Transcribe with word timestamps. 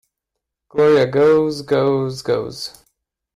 Gloria 0.67 1.05
goes, 1.05 1.61
goes, 1.61 2.23
goes. 2.23 2.83